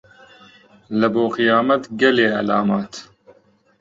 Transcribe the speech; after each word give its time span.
لەبۆ 0.99 1.25
قیامەت 1.37 1.83
گەلێ 2.01 2.27
عەلامات 2.37 2.93